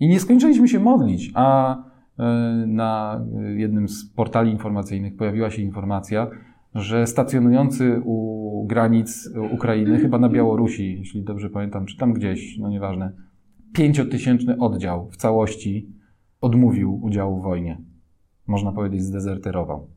[0.00, 1.76] I nie skończyliśmy się modlić, a
[2.66, 3.24] na
[3.56, 6.30] jednym z portali informacyjnych pojawiła się informacja,
[6.74, 12.68] że stacjonujący u granic Ukrainy, chyba na Białorusi, jeśli dobrze pamiętam, czy tam gdzieś, no
[12.68, 13.12] nieważne,
[13.72, 15.92] pięciotysięczny oddział w całości
[16.40, 17.82] odmówił udziału w wojnie.
[18.46, 19.88] Można powiedzieć, zdezerterował.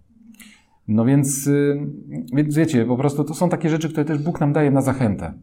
[0.88, 1.88] No więc, y,
[2.34, 5.34] więc wiecie, po prostu to są takie rzeczy, które też Bóg nam daje na zachętę.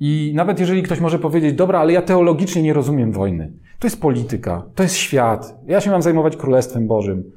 [0.00, 3.52] I nawet jeżeli ktoś może powiedzieć, dobra, ale ja teologicznie nie rozumiem wojny.
[3.78, 5.60] To jest polityka, to jest świat.
[5.66, 7.30] Ja się mam zajmować Królestwem Bożym.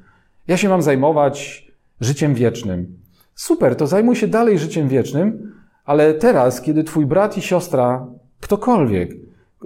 [0.47, 1.67] Ja się mam zajmować
[2.01, 2.97] życiem wiecznym.
[3.35, 5.53] Super, to zajmuj się dalej życiem wiecznym,
[5.85, 8.07] ale teraz, kiedy twój brat i siostra,
[8.39, 9.15] ktokolwiek,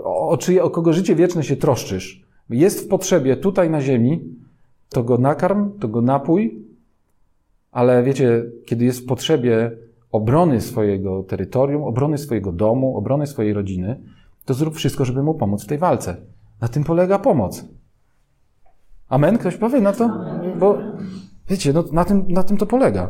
[0.03, 4.21] o, czy, o kogo życie wieczne się troszczysz, Jest w potrzebie tutaj na ziemi,
[4.89, 6.62] to go nakarm, to go napój,
[7.71, 9.71] ale wiecie, kiedy jest w potrzebie
[10.11, 14.01] obrony swojego terytorium, obrony swojego domu, obrony swojej rodziny,
[14.45, 16.17] to zrób wszystko, żeby mu pomóc w tej walce.
[16.61, 17.65] Na tym polega pomoc.
[19.09, 19.37] Amen?
[19.37, 20.09] Ktoś powie na to?
[20.59, 20.77] Bo
[21.49, 23.09] wiecie, no, na, tym, na tym to polega.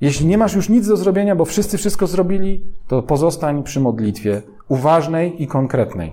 [0.00, 4.42] Jeśli nie masz już nic do zrobienia, bo wszyscy wszystko zrobili, to pozostań przy modlitwie
[4.68, 6.12] uważnej i konkretnej.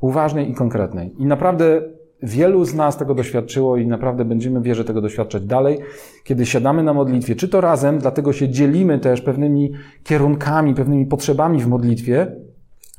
[0.00, 1.14] Uważnej i konkretnej.
[1.18, 1.82] I naprawdę
[2.22, 5.78] wielu z nas tego doświadczyło i naprawdę będziemy, wierzę, tego doświadczać dalej,
[6.24, 9.72] kiedy siadamy na modlitwie, czy to razem, dlatego się dzielimy też pewnymi
[10.04, 12.36] kierunkami, pewnymi potrzebami w modlitwie,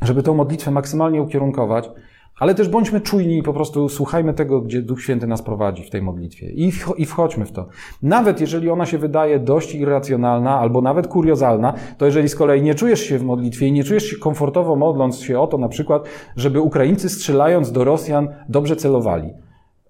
[0.01, 1.89] żeby tą modlitwę maksymalnie ukierunkować,
[2.39, 5.89] ale też bądźmy czujni i po prostu słuchajmy tego, gdzie Duch Święty nas prowadzi w
[5.89, 6.49] tej modlitwie.
[6.97, 7.67] I, wchodźmy w to.
[8.03, 12.75] Nawet jeżeli ona się wydaje dość irracjonalna albo nawet kuriozalna, to jeżeli z kolei nie
[12.75, 16.03] czujesz się w modlitwie i nie czujesz się komfortowo modląc się o to na przykład,
[16.35, 19.29] żeby Ukraińcy strzelając do Rosjan dobrze celowali.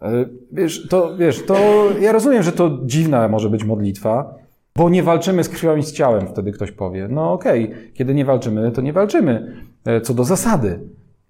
[0.02, 1.56] E, wiesz, to, wiesz, to
[2.02, 4.36] ja rozumiem, że to dziwna może być modlitwa,
[4.76, 7.08] bo nie walczymy z krwią i z ciałem, wtedy ktoś powie.
[7.08, 9.54] No okej, okay, kiedy nie walczymy, to nie walczymy.
[9.86, 10.80] E, co do zasady.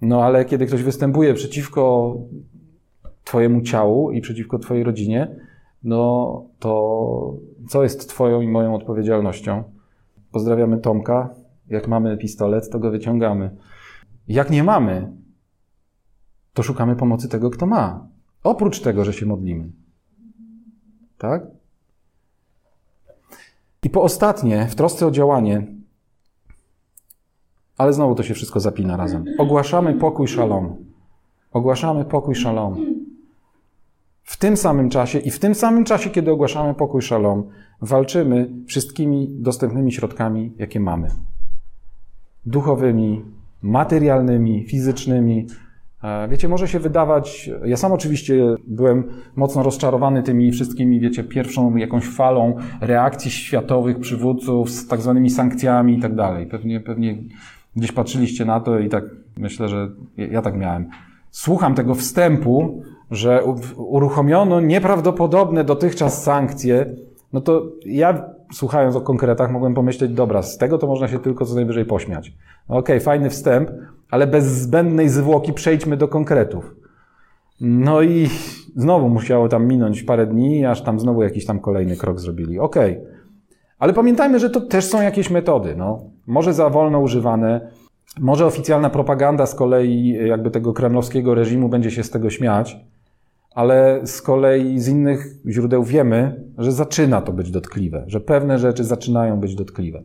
[0.01, 2.15] No ale kiedy ktoś występuje przeciwko
[3.23, 5.35] Twojemu ciału i przeciwko Twojej rodzinie,
[5.83, 7.33] no to
[7.67, 9.63] co jest Twoją i moją odpowiedzialnością?
[10.31, 11.29] Pozdrawiamy Tomka.
[11.67, 13.55] Jak mamy pistolet, to go wyciągamy.
[14.27, 15.12] Jak nie mamy,
[16.53, 18.07] to szukamy pomocy tego, kto ma.
[18.43, 19.71] Oprócz tego, że się modlimy.
[21.17, 21.47] Tak?
[23.83, 25.67] I po ostatnie, w trosce o działanie,
[27.79, 29.25] ale znowu to się wszystko zapina razem.
[29.37, 30.75] Ogłaszamy pokój szalom.
[31.51, 32.75] Ogłaszamy pokój szalom.
[34.23, 37.43] W tym samym czasie i w tym samym czasie, kiedy ogłaszamy pokój szalom,
[37.81, 41.07] walczymy wszystkimi dostępnymi środkami, jakie mamy.
[42.45, 43.25] Duchowymi,
[43.61, 45.47] materialnymi, fizycznymi.
[46.03, 49.03] E, wiecie, może się wydawać, ja sam oczywiście byłem
[49.35, 55.97] mocno rozczarowany tymi wszystkimi, wiecie, pierwszą jakąś falą reakcji światowych przywódców z tak zwanymi sankcjami
[55.97, 56.47] i tak dalej.
[56.47, 57.17] Pewnie, pewnie
[57.75, 59.03] Gdzieś patrzyliście na to i tak
[59.38, 60.89] myślę, że ja tak miałem.
[61.32, 63.43] Słucham tego wstępu, że
[63.75, 66.95] uruchomiono nieprawdopodobne dotychczas sankcje,
[67.34, 71.45] no to ja słuchając o konkretach mogłem pomyśleć, dobra, z tego to można się tylko
[71.45, 72.34] co najwyżej pośmiać.
[72.69, 73.71] No okej, okay, fajny wstęp,
[74.12, 76.75] ale bez zbędnej zwłoki przejdźmy do konkretów.
[77.62, 78.29] No i
[78.75, 82.60] znowu musiało tam minąć parę dni, aż tam znowu jakiś tam kolejny krok zrobili.
[82.60, 82.91] Okej.
[82.91, 83.19] Okay.
[83.79, 85.75] Ale pamiętajmy, że to też są jakieś metody.
[85.77, 86.09] No.
[86.29, 87.71] Może za wolno używane,
[88.19, 92.77] może oficjalna propaganda z kolei jakby tego kremlowskiego reżimu będzie się z tego śmiać,
[93.55, 98.83] ale z kolei z innych źródeł wiemy, że zaczyna to być dotkliwe, że pewne rzeczy
[98.83, 100.03] zaczynają być dotkliwe.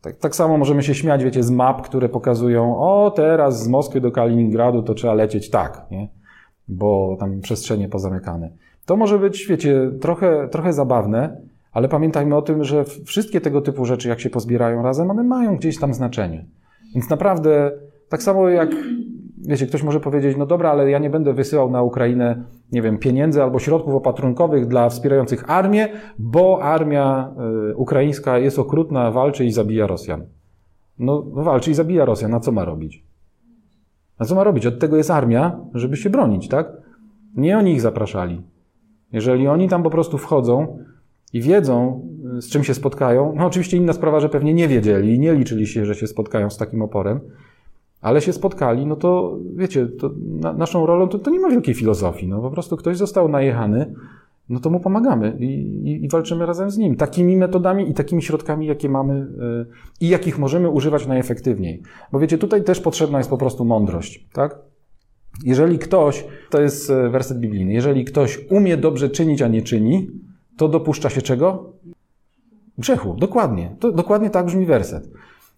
[0.00, 4.00] Tak, tak samo możemy się śmiać, wiecie, z map, które pokazują, o teraz z Moskwy
[4.00, 6.08] do Kaliningradu to trzeba lecieć tak, nie?
[6.68, 8.50] bo tam przestrzenie pozamykane.
[8.86, 11.40] To może być, wiecie, trochę, trochę zabawne,
[11.72, 15.56] ale pamiętajmy o tym, że wszystkie tego typu rzeczy, jak się pozbierają razem, one mają
[15.56, 16.44] gdzieś tam znaczenie.
[16.94, 17.72] Więc naprawdę,
[18.08, 18.70] tak samo jak,
[19.46, 22.98] wiecie, ktoś może powiedzieć, no dobra, ale ja nie będę wysyłał na Ukrainę, nie wiem,
[22.98, 27.34] pieniędzy albo środków opatrunkowych dla wspierających armię, bo armia
[27.70, 30.26] y, ukraińska jest okrutna, walczy i zabija Rosjan.
[30.98, 33.04] No, no walczy i zabija Rosjan, na co ma robić?
[34.20, 34.66] Na co ma robić?
[34.66, 36.72] Od tego jest armia, żeby się bronić, tak?
[37.36, 38.42] Nie oni ich zapraszali.
[39.12, 40.78] Jeżeli oni tam po prostu wchodzą,
[41.32, 42.06] i wiedzą,
[42.40, 43.34] z czym się spotkają.
[43.36, 46.50] No oczywiście inna sprawa, że pewnie nie wiedzieli i nie liczyli się, że się spotkają
[46.50, 47.20] z takim oporem,
[48.00, 51.74] ale się spotkali, no to wiecie, to na, naszą rolą to, to, nie ma wielkiej
[51.74, 52.28] filozofii.
[52.28, 53.94] No po prostu ktoś został najechany,
[54.48, 56.96] no to mu pomagamy i, i, i walczymy razem z nim.
[56.96, 59.66] Takimi metodami i takimi środkami, jakie mamy yy,
[60.00, 61.82] i jakich możemy używać najefektywniej.
[62.12, 64.58] Bo wiecie, tutaj też potrzebna jest po prostu mądrość, tak?
[65.44, 70.10] Jeżeli ktoś, to jest e, werset biblijny, jeżeli ktoś umie dobrze czynić, a nie czyni,
[70.58, 71.72] to dopuszcza się czego?
[72.78, 73.76] Grzechu, dokładnie.
[73.80, 75.10] To, dokładnie tak brzmi werset.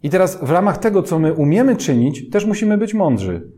[0.02, 3.50] I teraz w ramach tego, co my umiemy czynić, też musimy być mądrzy.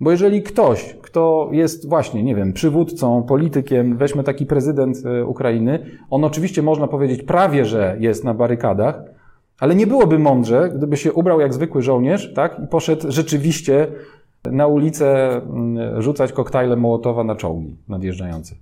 [0.00, 5.86] Bo jeżeli ktoś, kto jest właśnie, nie wiem, przywódcą, politykiem, weźmy taki prezydent e, Ukrainy,
[6.10, 9.02] on oczywiście można powiedzieć prawie, że jest na barykadach,
[9.60, 13.86] ale nie byłoby mądrze, gdyby się ubrał jak zwykły żołnierz, tak, i poszedł rzeczywiście
[14.44, 18.54] na ulicę mm, rzucać koktajle Mołotowa na czołgi nadjeżdżające.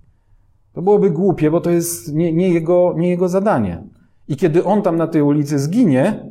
[0.76, 3.82] To byłoby głupie, bo to jest nie, nie, jego, nie jego zadanie.
[4.28, 6.30] I kiedy on tam na tej ulicy zginie,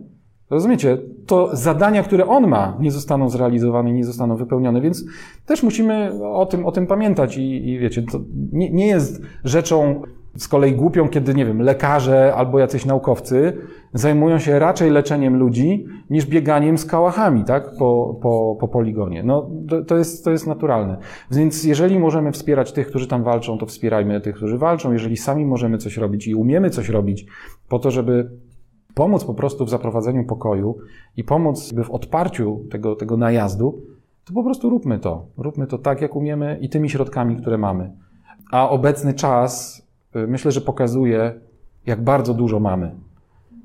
[0.50, 5.06] rozumiecie, to zadania, które on ma, nie zostaną zrealizowane, nie zostaną wypełnione, więc
[5.46, 8.20] też musimy o tym, o tym pamiętać i, i wiecie, to
[8.52, 10.02] nie, nie jest rzeczą
[10.38, 13.58] z kolei głupią, kiedy, nie wiem, lekarze albo jacyś naukowcy
[13.94, 19.24] zajmują się raczej leczeniem ludzi niż bieganiem z kałachami, tak, po, po, po poligonie.
[19.24, 20.98] No, to, to, jest, to jest naturalne.
[21.32, 24.94] Więc jeżeli możemy wspierać tych, którzy tam walczą, to wspierajmy tych, którzy walczą.
[24.94, 27.26] Jeżeli sami możemy coś robić i umiemy coś robić
[27.70, 28.30] po to, żeby
[28.94, 30.78] pomóc po prostu w zaprowadzeniu pokoju
[31.18, 33.82] i pomóc w odparciu tego, tego najazdu,
[34.26, 35.26] to po prostu róbmy to.
[35.38, 37.92] Róbmy to tak, jak umiemy i tymi środkami, które mamy.
[38.52, 39.85] A obecny czas
[40.28, 41.34] myślę, że pokazuje,
[41.86, 42.92] jak bardzo dużo mamy.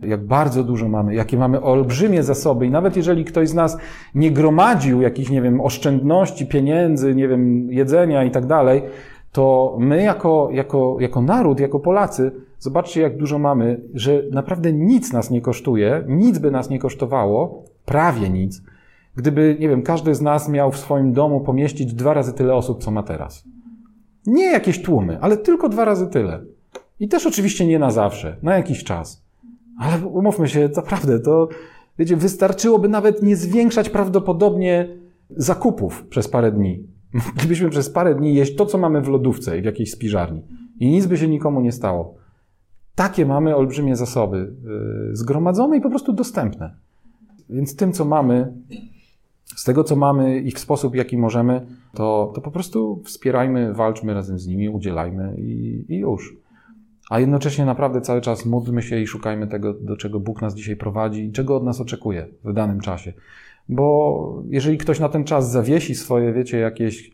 [0.03, 3.79] Jak bardzo dużo mamy, jakie mamy olbrzymie zasoby, i nawet jeżeli ktoś z nas
[4.15, 8.83] nie gromadził jakichś, nie wiem, oszczędności, pieniędzy, nie wiem, jedzenia i tak dalej,
[9.33, 15.13] to my jako, jako, jako naród, jako Polacy, zobaczcie, jak dużo mamy, że naprawdę nic
[15.13, 18.63] nas nie kosztuje, nic by nas nie kosztowało, prawie nic,
[19.17, 22.83] gdyby, nie wiem, każdy z nas miał w swoim domu pomieścić dwa razy tyle osób,
[22.85, 23.45] co ma teraz.
[24.27, 26.41] Nie jakieś tłumy, ale tylko dwa razy tyle.
[27.01, 29.25] I też oczywiście nie na zawsze, na jakiś czas.
[29.79, 31.49] Ale umówmy się, naprawdę, to,
[31.99, 34.89] wiecie, wystarczyłoby nawet nie zwiększać prawdopodobnie
[35.37, 36.87] zakupów przez parę dni.
[37.37, 40.43] Gdybyśmy przez parę dni jeść to, co mamy w lodówce i w jakiejś spiżarni.
[40.81, 42.15] I nic by się nikomu nie stało.
[42.95, 44.53] Takie mamy olbrzymie zasoby,
[45.09, 46.75] yy, zgromadzone i po prostu dostępne.
[47.51, 48.53] Więc tym, co mamy,
[49.61, 54.15] z tego, co mamy i w sposób, jaki możemy, to, to po prostu wspierajmy, walczmy
[54.15, 56.37] razem z nimi, udzielajmy i, i już.
[57.11, 60.77] A jednocześnie naprawdę cały czas módlmy się i szukajmy tego, do czego Bóg nas dzisiaj
[60.77, 63.13] prowadzi i czego od nas oczekuje w danym czasie.
[63.69, 67.13] Bo jeżeli ktoś na ten czas zawiesi swoje, wiecie, jakieś,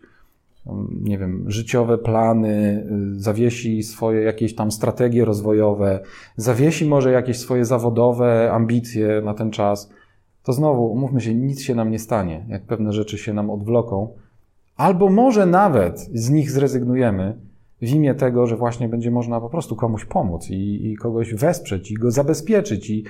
[1.03, 6.01] nie wiem, życiowe plany, zawiesi swoje jakieś tam strategie rozwojowe,
[6.37, 9.91] zawiesi może jakieś swoje zawodowe ambicje na ten czas,
[10.47, 14.09] to znowu, umówmy się, nic się nam nie stanie, jak pewne rzeczy się nam odwloką.
[14.77, 17.39] Albo może nawet z nich zrezygnujemy
[17.83, 21.91] w imię tego, że właśnie będzie można po prostu komuś pomóc i, i kogoś wesprzeć,
[21.91, 23.05] i go zabezpieczyć, i,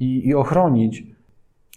[0.00, 1.06] i, i ochronić.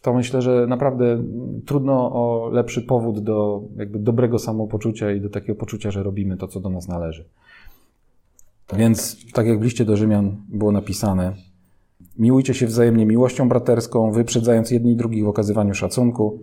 [0.01, 1.23] To myślę, że naprawdę
[1.65, 6.47] trudno o lepszy powód do jakby dobrego samopoczucia i do takiego poczucia, że robimy to,
[6.47, 7.25] co do nas należy.
[8.77, 11.33] Więc, tak jak w liście do Rzymian było napisane,
[12.17, 16.39] Miłujcie się wzajemnie miłością braterską, wyprzedzając jedni drugich w okazywaniu szacunku.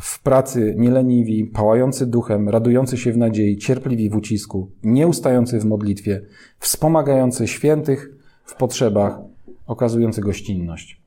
[0.00, 6.20] W pracy nieleniwi, pałający duchem, radujący się w nadziei, cierpliwi w ucisku, nieustający w modlitwie,
[6.58, 9.18] wspomagający świętych w potrzebach,
[9.66, 11.02] okazujący gościnność.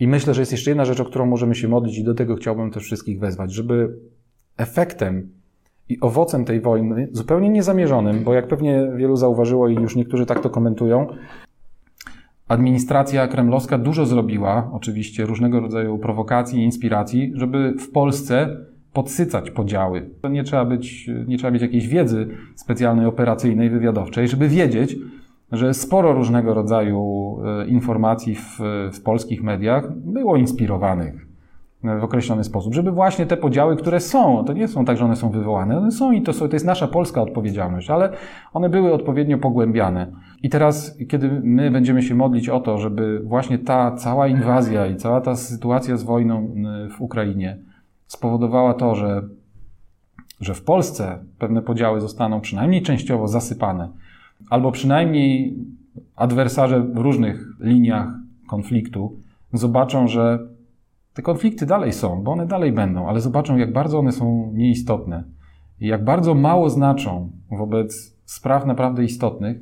[0.00, 2.36] I myślę, że jest jeszcze jedna rzecz, o którą możemy się modlić, i do tego
[2.36, 3.98] chciałbym też wszystkich wezwać, żeby
[4.56, 5.30] efektem
[5.88, 10.42] i owocem tej wojny, zupełnie niezamierzonym, bo jak pewnie wielu zauważyło i już niektórzy tak
[10.42, 11.06] to komentują,
[12.48, 18.56] Administracja kremlowska dużo zrobiła, oczywiście różnego rodzaju prowokacji i inspiracji, żeby w Polsce
[18.92, 20.10] podsycać podziały.
[20.30, 24.96] Nie trzeba być, nie trzeba mieć jakiejś wiedzy specjalnej, operacyjnej, wywiadowczej, żeby wiedzieć,
[25.52, 28.58] że sporo różnego rodzaju e, informacji w,
[28.92, 31.27] w polskich mediach było inspirowanych
[31.84, 35.16] w określony sposób, żeby właśnie te podziały, które są, to nie są tak, że one
[35.16, 38.12] są wywołane, one są i to, są, to jest nasza polska odpowiedzialność, ale
[38.52, 40.12] one były odpowiednio pogłębiane.
[40.42, 44.96] I teraz, kiedy my będziemy się modlić o to, żeby właśnie ta cała inwazja i
[44.96, 46.54] cała ta sytuacja z wojną
[46.96, 47.58] w Ukrainie
[48.06, 49.22] spowodowała to, że,
[50.40, 53.88] że w Polsce pewne podziały zostaną przynajmniej częściowo zasypane,
[54.50, 55.56] albo przynajmniej
[56.16, 58.08] adwersarze w różnych liniach
[58.48, 59.16] konfliktu
[59.52, 60.38] zobaczą, że
[61.18, 65.24] te konflikty dalej są, bo one dalej będą, ale zobaczą, jak bardzo one są nieistotne
[65.80, 69.56] i jak bardzo mało znaczą wobec spraw naprawdę istotnych,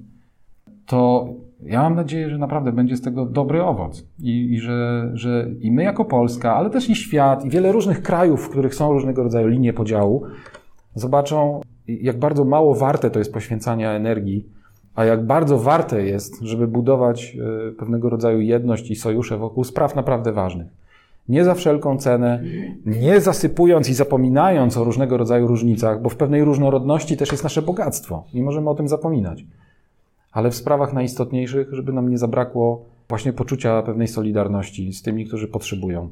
[0.87, 1.29] to
[1.63, 5.71] ja mam nadzieję, że naprawdę będzie z tego dobry owoc i, i że, że i
[5.71, 9.23] my jako Polska, ale też i świat, i wiele różnych krajów, w których są różnego
[9.23, 10.27] rodzaju linie podziału,
[10.95, 14.47] zobaczą, jak bardzo mało warte to jest poświęcania energii,
[14.95, 17.37] a jak bardzo warte jest, żeby budować
[17.69, 20.86] e, pewnego rodzaju jedność i sojusze wokół spraw naprawdę ważnych
[21.29, 22.43] nie za wszelką cenę,
[22.87, 27.63] nie zasypując i zapominając o różnego rodzaju różnicach, bo w pewnej różnorodności też jest nasze
[27.63, 29.45] bogactwo i możemy o tym zapominać.
[30.33, 35.49] Ale w sprawach najistotniejszych, żeby nam nie zabrakło właśnie poczucia pewnej solidarności z tymi, którzy
[35.49, 36.11] potrzebują.